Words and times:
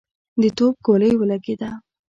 د 0.41 0.43
توپ 0.57 0.75
ګولۍ 0.85 1.13
ولګېده. 1.17 1.69